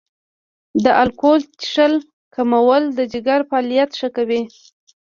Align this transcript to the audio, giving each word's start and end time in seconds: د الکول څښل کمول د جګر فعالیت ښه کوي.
د 0.83 0.85
الکول 1.01 1.41
څښل 1.59 1.93
کمول 2.35 2.83
د 2.97 2.99
جګر 3.13 3.41
فعالیت 3.49 3.89
ښه 3.99 4.09
کوي. 4.15 4.41